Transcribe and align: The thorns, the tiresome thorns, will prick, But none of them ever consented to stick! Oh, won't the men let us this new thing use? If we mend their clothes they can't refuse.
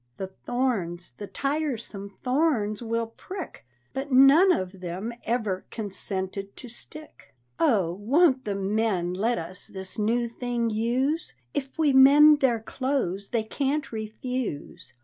The 0.17 0.33
thorns, 0.47 1.13
the 1.13 1.27
tiresome 1.27 2.09
thorns, 2.23 2.81
will 2.81 3.05
prick, 3.05 3.67
But 3.93 4.11
none 4.11 4.51
of 4.51 4.79
them 4.79 5.13
ever 5.25 5.65
consented 5.69 6.55
to 6.57 6.67
stick! 6.69 7.35
Oh, 7.59 7.93
won't 7.93 8.43
the 8.43 8.55
men 8.55 9.13
let 9.13 9.37
us 9.37 9.67
this 9.67 9.99
new 9.99 10.27
thing 10.27 10.71
use? 10.71 11.35
If 11.53 11.77
we 11.77 11.93
mend 11.93 12.39
their 12.39 12.59
clothes 12.61 13.27
they 13.27 13.43
can't 13.43 13.91
refuse. 13.91 14.95